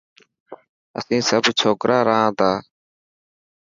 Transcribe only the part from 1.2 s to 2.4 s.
سڀ ڇوڪرا رهان